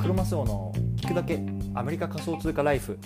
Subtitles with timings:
[0.00, 1.40] クロマスオの聞くだけ
[1.74, 2.98] アメリカ仮想通貨ライフ。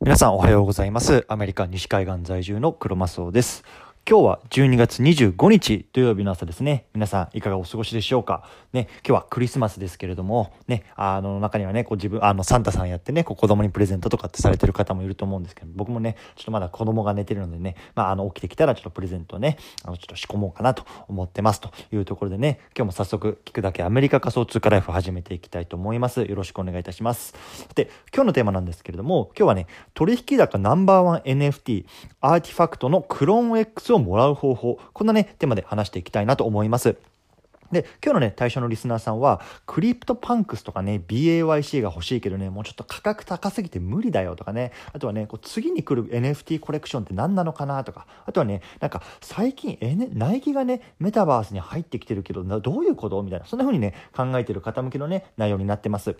[0.00, 1.24] 皆さんおはようございます。
[1.28, 3.64] アメリカ西海岸在住のクロマスオです。
[4.10, 6.86] 今日は12月25日土曜日の朝ですね。
[6.94, 8.48] 皆さんいかがお過ごしでしょうか？
[8.72, 26.22] ね、今日はクリスマスですけれども、ね、あの中にはね、こう自分、あのサンタさんやってね、こう子供にプレゼントとかってされてる方もいると思うんですけど、僕もね、ちょっとまだ子供が寝てるのでね、まああの起きてきたらちょっとプレゼントをね、あのちょっと仕込もうかなと思ってますというところでね、今日も早速聞くだけアメリカ仮想通貨ライフを始めていきたいと思います。
[26.22, 27.34] よろしくお願いいたします。
[27.52, 31.84] さて、今日のテーマなんですけれども、今日はね、取引高ナンバーワン NFT、
[32.22, 36.96] アーティファクトのクローン X をもらう方法、こんなね、テーマで話していきたいなと思います。
[37.70, 53.22] で、今日のね、対象のリスナーさんは、クリプトパンクスとかね、BAYC が欲しいけどね、もうちょっと価格高すぎて無理だよとかね、あとはね、こう次に来る NFT コレクションって何なのかなとか、あとはね、なんか最近、N、ナイキがね、メタバースに入ってきてるけど、どういうこと？
[53.22, 56.16] みたいな、そんな風にね、考えてる方向けのね、内容になってます。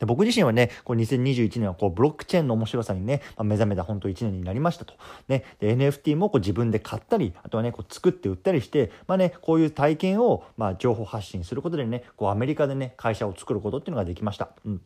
[0.00, 4.94] で僕自身はね、こう2021年はこうブロックチェーンの面白さにね、まあ、目覚めた本当1年になりましたと。
[5.28, 14.48] ね、NFT もこう自分で買ったり、あとはね、こう作って売ったりして、まあね、こういう体験をまあ情報発信することでね、こうアメリカでね、会社を作ることっていうのができました。
[14.64, 14.80] うん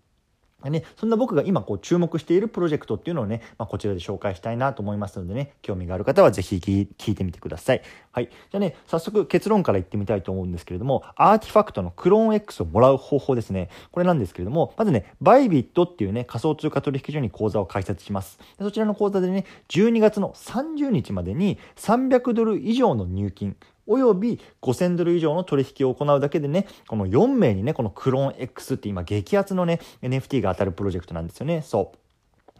[0.70, 7.82] ね、そんな僕が今こう注目しているプロジェクトっていうのをね、まあ、こちらで紹介したいなと思いますのでね、興味がある方はぜひ聞いてみてください。
[8.12, 8.28] はい。
[8.28, 13.68] じゃあね、早速結論から言ってみたいと思うんですけれども、アーティファクトのクローン X をもらう方法ですね。
[13.92, 18.38] これなんですけれども、まずね、バイビットっていうね、仮想通貨取引所に口座を開設します。
[18.58, 23.56] そちらの口座でね、12月の30日までに300ドル以上の入金、
[23.86, 31.62] および5000ドル以上の取引を行うだけでね、この4名にね、このクローン X って今激アツのね、NFT が当たるプロジェクトなんですよね。
[31.62, 31.98] そう。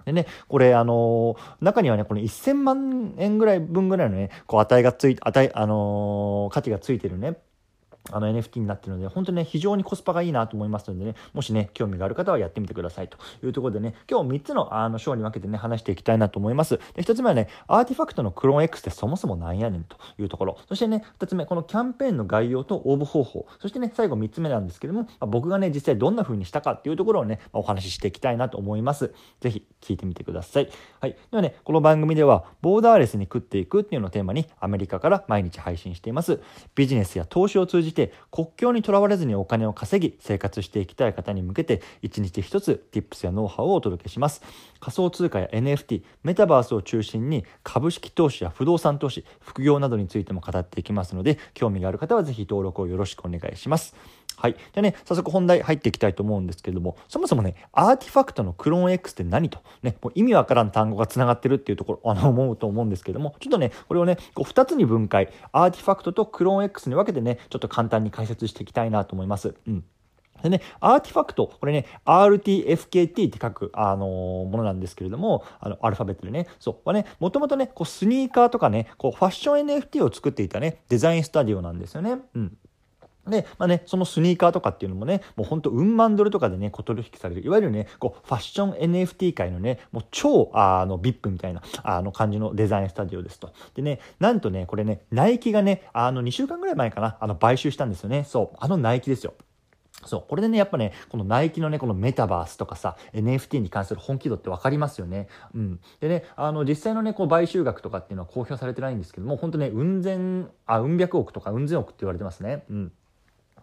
[0.05, 7.39] でね、これ、あのー、中にはね、この1000万円ぐらい分ぐらいのね、こう値がつい、値、あのー、価値がついてるね、
[8.12, 16.79] あの NFT になっているので、本当にね、非常にコスパがいいなと思いますのでね、もしね、興味がある方はやってみてくださいというところでね、今日3つのあの章に分けてね、話していきたいなと思います。
[16.95, 20.58] で、1つ目はね、アーティファクトのクローン X ってそもそもなんやねんというところ。
[20.68, 23.46] そしてね、2つ目、このキャンペーンの概要と応募方法。
[23.58, 29.14] そしてね、最後3つ目なんですけども、まあ、僕がね、実際どんな風にしたかっていうところをね、まあ、お話ししていきたいなと思います。
[29.40, 30.68] ぜひ聞いてみてください。
[31.00, 31.12] はい。
[31.12, 36.40] ではね、この番組では、ボーダーレスに食っていくっていうのをテーマに、アメリカから毎日配信しています。
[36.74, 44.42] ビジネスや投資を通じて、国境にとらわれずにお金を稼ぎ生活していきたい方に向けて一日一つ Tips やノウハウをお届けします。
[44.80, 53.94] 仮想通貨や NFT メタバースを中心に株式投資や不動産投資副業などについても語っていきますので興味がある方はぜひ登録をよろしくお願いします。
[54.36, 54.55] はい。
[54.55, 69.55] じゃあね、早速本題入っていきたいと思うんですけれども、そもそもね、アーティファクトのクローン X って何と、ね、もう意味わからん単語が繋がってるっていうところ、あの、 思うと思うんですけども、ちょっとね、これをね、こう2つに分解、アーティファクトとクローン X に分けてね、ちょっと簡単に解説していきたいなと思います。
[69.67, 69.84] うん。
[70.42, 82.18] でね、アーティファクト、これね、RTFKT って書く、あのー、ものなんですけれども、あの、アルファベットでね、そう、はね、もともとね、こう、スニーカーとかね、こう、ファッション NFT を作っていたね、デザインスタジオなんですよね。
[82.34, 82.58] うん。
[83.29, 93.52] で、まあね、そのスニーカーとかっていうのもね、もうほんとうん万ドルとかでね、小取引される、いわゆるね、こう、ファッション NFT 界のね、もう超、あの、VIP みたいな、あの感じのデザインスタジオですと。
[93.74, 98.24] でね、なんとね、これね、ナイキがね、あの、2週間ぐらい前かな、あの、買収したんですよね。
[98.24, 99.35] そう、あのナイキですよ。
[100.06, 100.24] そう。
[100.29, 105.29] これでね、やっぱね、このナイキのね、このメタバースとかさ、NFT に関する本気度って分かりますよね。
[105.55, 105.80] うん。
[106.01, 112.64] でね、あの、実際のね、こう、買収額とかっていうのは公表されてないんですけども、本当ね、うん千、あ、うん百億とかうん千億って言われてますね。
[112.68, 112.92] うん。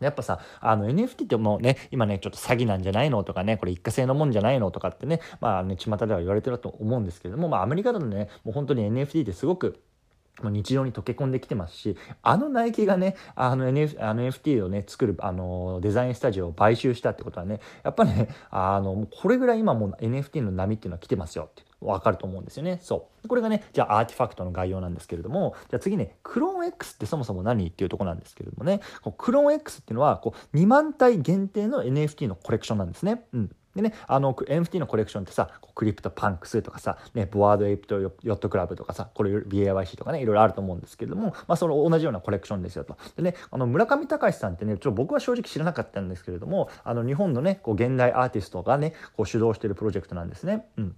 [0.06, 9.80] やっぱさ、あの NFT ってもうね、今ね、ちょっと詐欺なんじゃないのとかね、これ一過性のもんじゃないのとかってね、まあね、巷では言われてると思うんですけれども、まあアメリカだとね、もう本当に NFT ってすごく
[10.44, 21.64] 日常に溶け込んできてますし、あのナイキがね、あの NF NFT をね、作る、あの、デザインスタジオを買収したってことはね、やっぱね、あの、これぐらい今もう NFT の波っていうのは来てますよって。
[21.82, 22.80] わかると思うんですよね。
[22.82, 23.28] そう。
[23.28, 28.82] これがね、じゃあ RTFKT の概要なんですけれども、じゃあ次ね、クローン X ってそもそも何っていうとこなんですけれどもね、
[29.18, 33.26] クローン X っていうのは、こう、2万体限定の NFT のコレクションなんですね。
[33.34, 33.56] うん。
[33.76, 42.98] でね、あの、NFT のコレクションってさ、 CryptoPunks とかさ、ね、 Bored Ape Yacht Club とかさ、これ BAYC とかね、いろいろあると思うんですけれども、まあ、その同じようなコレクションですよと。
[43.16, 50.68] でね、あの、村上隆さんってね、ちょ僕は正直知らなかったんですけれども、あの、日本のね、こう、現代アーティストがね、こう、主導しているプロジェクトなんですね。
[50.78, 50.96] うん。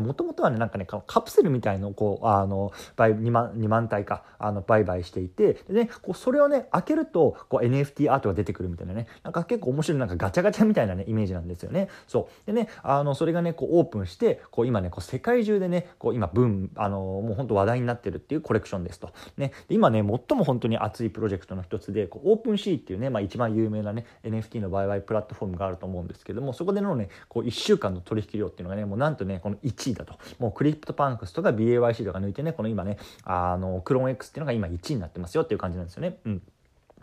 [0.00, 11.88] もともとはねなんかねカプセルみたいのをこうあの売2万 ,2 万体かあの売買していてで、ね、こうそれをね開けるとこう NFT アートが出てくるみたいなねなんか結構面白いなんかガチャガチャみたいなねイメージなんですよね。
[12.06, 12.46] そう。
[12.46, 19.10] でねあのそれがねこうオープンしてこう今ねこう世界中でねこう今ブームあのもう本当話題になってるっていうコレクションですと。
[19.36, 19.52] ね。
[19.68, 30.18] 今ね最も本当に熱いプロジェクトの一つでこう OpenSea っていうね、まあ、一番有名なね NFT の売買プラットフォームがあると思うんですけどもそこでのねこう1週間の取引量っていうのがねもうなんとねこの1位だと。
[30.38, 36.18] もう CryptoPunks とか BAYC とか抜いてねこの今ねあのクローン X っていうのが今1位になってますよっていう感じなんですよね。
[36.24, 36.42] うん。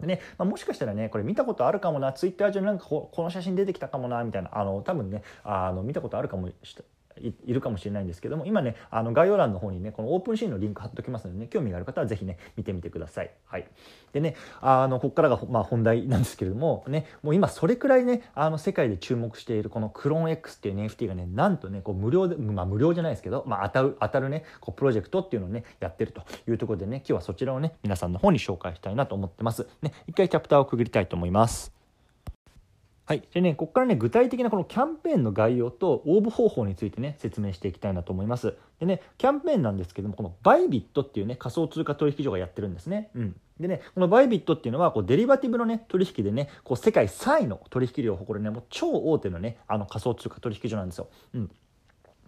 [0.02, 2.14] ねまあ、もしかしたらねこれ見たことあるかもな。
[2.14, 4.50] ツイッター上になんかこの写真出てきたかもなみたいな。
[4.54, 6.76] あの多分ねあの見たことあるかもし
[7.46, 13.32] いるかもしれないんですけども今ねあの概要欄の方にねこのオープンシーンのリンク貼っときますのでね興味がある方は是非ね見てみてください。
[13.46, 13.66] はい、
[14.14, 29.68] でねあのここからが、まあ、本題なんですけれどもねもう今それくらいねあの世界で注目しているこのクローン X っていう NFT がねなんとねこう無料でまあ無料じゃないですけど、まあ、当たる当たるねこうプロジェクトっていうのをねやってるというところでね今日はそちらをね皆さんの方に紹介したいなと思ってます。
[29.82, 31.81] ね一回キャプターをくぐりたいと思います。
[33.06, 33.24] はい。
[33.34, 38.56] でね、ここからね、具体的なこのキャンペーンの概要と応募方法についてね、説明していきたいなと思います。
[38.80, 43.10] でね、キャンペーンなんですけども、このバイビットっていうね、仮想通貨取引所がやってるんですね。
[43.16, 43.36] うん。
[43.60, 51.08] でね、このバイビットっていうのは、こうデリバティブのね、取引でね、こう世界3位の取引量を誇るね、もう超大手のね、あの仮想通貨取引所なんですよ。
[51.34, 51.52] うん。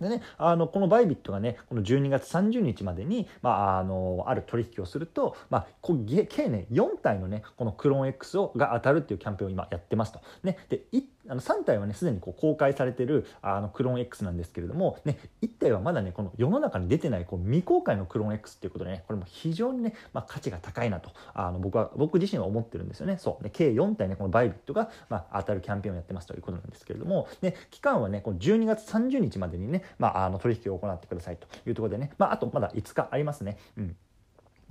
[0.01, 10.21] でね、あのこのバイビットがねこの12月30日までに、まあ、あのある取引をすると、まあ、こ計ね4体のねこのクローン X をが当たるっていうキャンペーンを今やってますと。
[10.43, 10.81] ね、で
[11.29, 33.57] あの3体はねすでにこう公開されてるあのクローン X なんですけれども、ね、1体はまだねこの世の中に出てないこう未公開のクローン X っていうことでねこれも非常にね、まあ、価値が高いなとあの僕は僕自身は思ってるんですよねそうね計4体ねこのバイビットが、まあ、当たるキャンペーンをやってますということなんですけれども、ね、期間はねこの12月30日までにね、まあ、あの取引を行ってくださいというところでね、まあ、あとまだ5日ありますね。
[33.77, 33.95] うん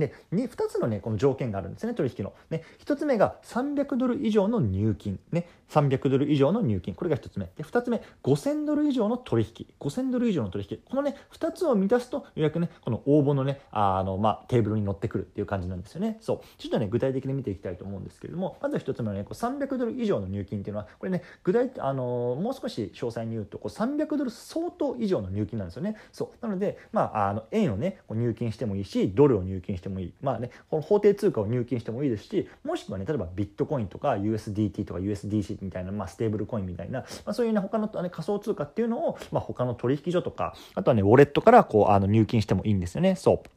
[0.03, 2.33] で 2, 2つの、ね、この条件があるんですね、取引の。
[2.51, 7.49] ね、1つ目が300ドル以上の入金、ね、300ドル以上の入金、これが1つ目。
[7.57, 16.19] で2つ目、5000ドル以上の取引、5000ドル以上の取引、この、ね、2つを満たすと、ようやくね、この応募の,、ねあのまあ、テーブルに乗ってくるっていう感じなんですよね。
[16.21, 25.97] そうちょっとね、具体的に見ていきたいと思うんですけれども、まず1つ目は、ね、こう300ドル以上の入金っていうのは、これね、具体あのもう少し詳細に言うと、こう300ドル相当以上の入金なんですよね。
[26.13, 30.12] そうなので、まあ、あの円をね、こう入金してもいいし、ドルを入金してももいい。
[30.21, 43.49] まあね、この法定通貨を入金してもいいですしもしくはね例えばビットコインとか USDT とか USDC みたいな、まあ、ステーブルコインみたいな、まあ、そういうね他の、ね、仮想通貨っていうのを、まあ、他の取引所とかあとはねウォレットからこうあの入金してもいいんですよねそう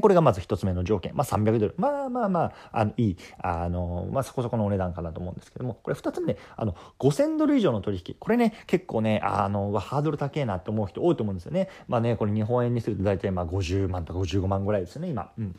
[0.00, 1.14] これがまず一つ目の条件。
[1.14, 1.74] まあ、300ドル。
[1.76, 8.16] まあまあまあ、あの、いい、あの、まあ、そこそこのお値段かなと思うんですけども、これ二つ目ね、あの、5000ドル以上の取引。
[8.18, 11.68] これね、結構ね、あの、ハードル高えなって思う人多いと思うんですよね。
[11.88, 15.30] まあね、これ日本円にすると大体まあ50万とか55万ぐらいですよね、今。
[15.38, 15.56] うん。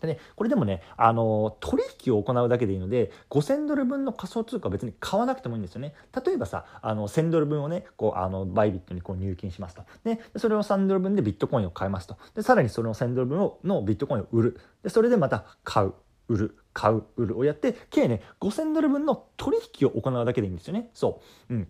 [0.00, 5.94] でね、これでもね、あの取引を行うだけでいいので、5000ドル分の仮想通貨は別に買わなくてもいいんですよね。
[6.24, 9.82] 例えばさ、あの1000ドル分をね、こうあのバイビットにこう入金しますと。
[10.04, 12.16] で、それを3ドル分でビットコインを買いますと。
[12.34, 14.60] で、さらにその1000ドル分をのビットコインを売る。
[14.82, 15.94] で、それでまた買う。
[16.28, 20.90] 売る、買う、売るをやって、計ね、5000ドル分の取引を行うだけでいいんですよね。
[20.92, 21.54] そう。
[21.54, 21.68] うん。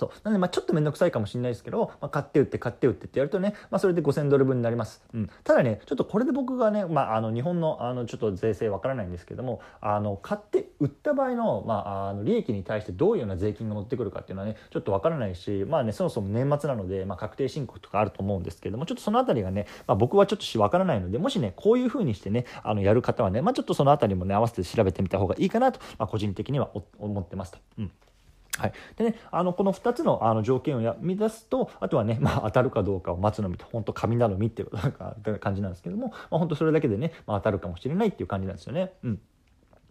[0.00, 0.10] そう。
[0.24, 27.58] なのでまあちょっと面倒くさいかもしれないですけど、まあ、買って売って買って売ってってやるとね、まあ、それで5000ドル分になります、うん、ただねちょっとこれで僕がね、まあ、あの日本のあのちょっと税制わからないんですけどもあの買って売った場合の,、まあ、あの利益に対してどういうような税金が乗ってくるかっていうのはねちょっとわからないしまあねそもそも年末なので、まあ、確定申告とかあると思うんですけどもちょっとその辺りがね、まあ、僕はちょっとわからないのでもしねこういうふうにしてねあのやる方はね、まあ、ちょっとその辺りもね合わせて調べてみた方がいいかなと、まあ、個人的には思ってますと。
[27.78, 27.92] うん。
[28.58, 38.92] はい、でね、あのこの2つのあの条件をや満たすとあとはね、まあ、当たるかどうかを待つのみと本当神頼みっていう感じなんですけども、まあ、本当それだけでね、まあ、当たるかもしれないっていう感じなんですよね。
[39.04, 39.20] うん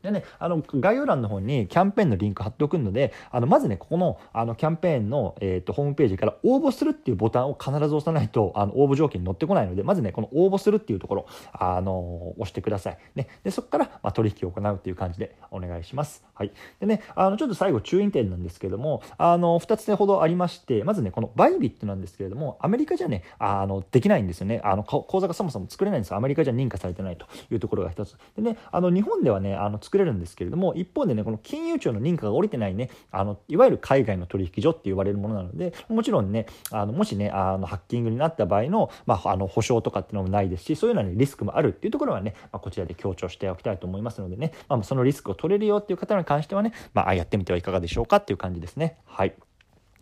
[0.01, 12.97] でね、あの概要欄の方にキャンペーンのリンク貼っておくので、あのまずね、ここのあのキャンペーンの、えーと、ホームページから応募するっていうボタンを必ず押さないとあの応募条件に乗ってこないので、まずね、この応募するっていうところ、あの押してください。
[13.15, 16.23] ね、でそこから、まあ、取引を行うっていう感じでお願いします。
[16.33, 16.51] はい。
[16.79, 24.61] でね、あのちょっと最後注意点なんですけれども、あの2つほどありまして、まずね、このバイビットなんですけれども、アメリカじゃね、あのできないんですよね。
[24.63, 26.17] あの口座がそもそも作れないんですよ。
[26.17, 28.17] アメリカじゃ認可されてないというところが1つ。
[28.35, 48.97] でね、あの日本ではね、あの作れるんですけれども、一方でねこの金融庁の認可が下りてないねあのいわゆる海外の取引所って言われるものなのでもちろんねあのもしねあのハッキングになった場合の,、まあ、あの保証とかっていうのもないですしそういうのは、ね、リスクもあるっていうところはね、まあ、こちらで強調しておきたいと思いますのでね、まあ、そのリスクを取れるよっていう方に関してはね、まあ、やってみてはいかがでしょうかっていう感じですね。
[49.05, 49.33] はい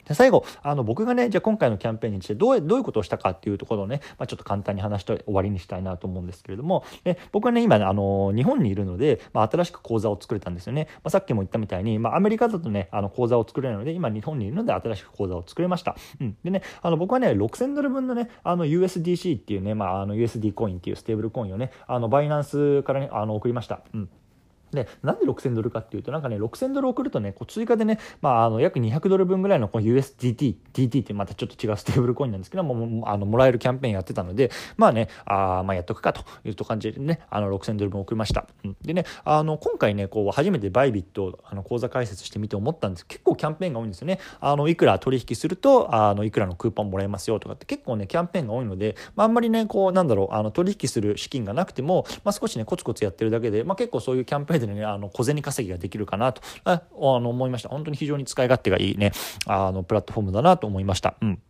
[0.08, 10.88] で最後、あの、僕がね、じゃあ今回のキャンペーンにしてどう、どういうことをしたかっていうところをね、まあ、ちょっと簡単に話して終わりにしたいなと思うんですけれども、で僕はね、今、ね、あの、日本にいるので、まあ、新しく講座を作れたんですよね。
[11.04, 15.96] まあ、さっきも言ったみたいに、まあ、アメリカだとね、あの、講座を作れるので、今日本にいるので新しく講座を作れました。
[16.22, 16.38] うん。
[16.44, 23.82] でね、あの、僕はね、6000ドル分のね、あの、USDC っていうね、まあ、あの、USD コインっていうステーブルコインをね、あの、バイナンスからね、あの、送りました。
[23.94, 24.10] うん。
[24.72, 38.46] で、なんで6000ドルかっていうと、なんかね、6000ドル送るとね、こう追加でね、まあ、あの、約200ドル分ぐらいのこの USDT、DT ってまたちょっと違うステーブルコインなんですけども、あの、もらえるキャンペーンやってたので、まあね、あまあやっとくかというと感じでね、あの、6000ドル分送りました。
[38.82, 44.20] でね、あの、今回ね、こう、初めてバイビット、あの、口座開設してみて思ったんです結構キャンペーンが多いんですよね。
[44.40, 59.12] あの、いくら取引すると、あの、いくらのクーポンもらえますよとかって結構ね、キャンペーンが多いので、まあ、あんまりね、こう、なんだろう、あの、取引する資金がなくても、まあ、少しね、コツコツやってるだけで、まあ、結構そういうキャンペーンでね、あの、小銭稼ぎができるかなとあの思いました本当に非常に使い勝手がいいね
[59.46, 61.16] あのプラットフォームだなと思いました。
[61.22, 61.42] うん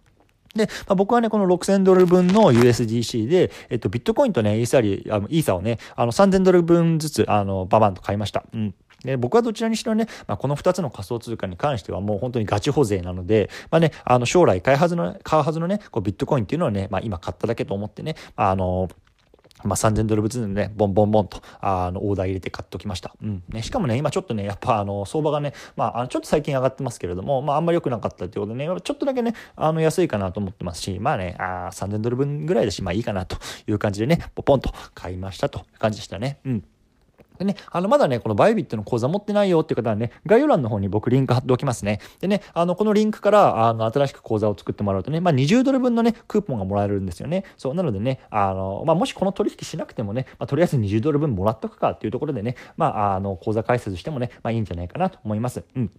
[0.56, 8.44] で、まあ、僕はね、この6000ドル分の USDC で、えっと、ビットコインとね、イーサリ、あのイーサをね、あの、3000ドル分ずつ、あの、ババンと買いました。
[8.54, 8.74] うん。
[9.04, 18.90] で僕はどちらにしろね、まあ、この2つの仮想通貨に関してはもう本当にガチ保税なので、まあね、あの将来買いはずの、買うはずのね、こうビットコインっていうのはね、まあ、今買っただけと思ってね、あの
[19.64, 23.16] まあ、3000ドル分でね、ボンボンボンと、あの、オーダー入れて買っておきました。
[23.22, 23.44] うん。
[23.50, 33.38] ね、しかもね、今ちょっとね、やっぱあの、相場がね、まあ、ちょっと最近上がってますけれども、まあ、あんまり良くなかったということでね、ちょっとだけね、あの、安いかなと思ってますし、まあね、あ3000ドル分ぐらいだし、まあいいかなと
[33.68, 36.40] いう感じでね、ポポンと買いましたという感じでしたね。
[36.46, 36.64] うん。
[37.38, 42.00] でね、あの、まだね、このバイビットの講座持ってないよっていう方はね、概要欄の方に僕リンク貼っておきますね。
[42.20, 47.44] でね、あの、このリンクから、あの、新しく講座を作ってもらうとね、まあ、20ドル分のね、クーポンがもらえるんですよね。
[47.58, 55.64] そう、なのでね、あの、まあ、もしこの取引しなくてもね、まあ、とりあえず20ドル分もらっとくかっていうところでね、まあ、あの、講座開設してもね、まあ、いいんじゃないかなと思います。
[55.76, 55.92] うん。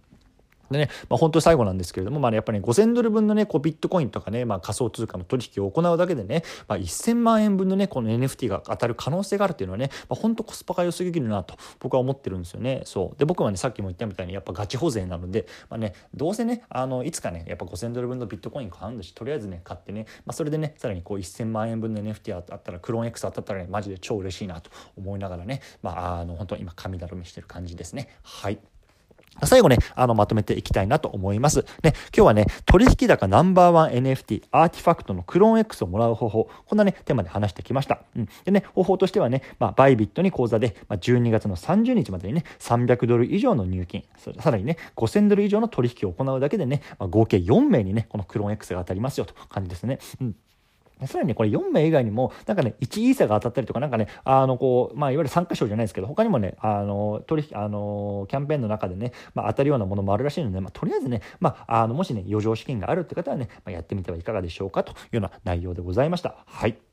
[0.71, 12.81] でね、まあ、本当に最後なんですけれども、まあ、ね、やっぱり、ね、5000ドル分のね、こうビットコインとかね、まあ、仮想通貨の取引を行うだけでね、まあ、1000万円分のね、この NFT が当たる可能性があるっていうのはね、まあ、本当コスパが良すぎるなと僕は思ってるんですよね。
[12.85, 13.19] そう。
[13.19, 28.09] で、僕はね、さっきも言ったみたいに、やっぱガチ保税なので、まあね、どうせね、あの、いつかね、やっぱ5000ドル分のビットコイン買うんだし、とりあえずね、買ってね、まあ、それでね、さらにこう1000万円分の NFT あったら、クローン X 当たったらね、マジで超嬉しいなと思いながらね、まあ、あの、本当今、神だろみしてる感じですね。
[28.23, 28.59] はい。
[29.45, 31.65] 最後ね、あの、まとめていきたいなと思います。
[31.83, 38.01] ね、今日はね、取引高ナンバーワン NFT、アーティファクトのクローン X をもらう方法、こんなね、テーマで話してきました。
[38.15, 38.29] うん。
[38.45, 44.03] でね、方法としてはね、まあ、バイビットに口座で、まあ、12月の30日までにね、300ドル以上の入金、
[44.39, 49.99] さらにね、5000ドル以上の取引を行うだけでね、まあ、合計4名にね、このクローン X が当たりますよと感じですね。
[50.21, 50.35] うん。
[51.07, 66.35] さらにね、これ4名以外にも、なんかね、1イーサが当たったりとか、なんかね、あの、こう、まあ、いわゆる参加賞じゃないですけど、他にもね、あの、取引、あの、キャンペーンの中でね、まあ、当たるようなものもあるらしいので、まあ、とりあえずね、まあ、あの、もしね、余剰資金があるって方はね、まあ、やってみてはいかがでしょうかというような内容でございました。
[66.45, 66.88] はい。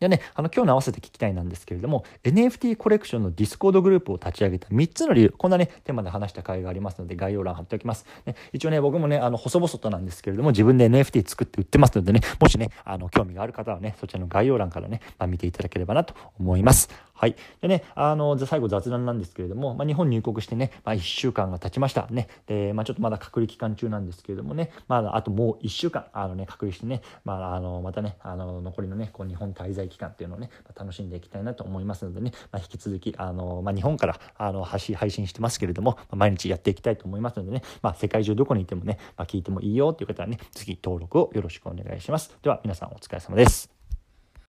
[0.00, 16.88] でね、あの今日の合わせて聞きたいなんですけれども NFT コレクションのディスコードグループを立ち上げた3つの理由こんなねテーマで話した回がありますので概要欄貼っておきます、ね、一応ね僕もねあの細々となんですけれども自分で NFT 作って売ってますのでねもしねあの興味がある方はねそちらの概要欄からね、まあ、見ていただければなと思います。
[17.16, 17.36] はい。
[17.60, 22.26] でね、あの、最後雑談なんですけれども、まあ、日本入国してね、まあ、1週間が経ちましたね。
[22.46, 42.36] で、まあ、ちょっとまだ隔離期間中なんですけれどもね、まあ、あともう1週間、あのね、隔離してね、まあ、あの、またね、あの、残りのね、こう、日本滞在期間っていうのをね、楽しんでいきたいなと思いますのでね、まあ、引き続き、あの、まあ、日本から、あの、配信してますけれども、まあ、毎日やっていきたいと思いますのでね、まあ、世界中どこにいてもね、まあ、聞いてもいいよっていう方はね、次登録をよろしくお願いします。
[42.42, 43.73] では、皆さんお疲れ様です。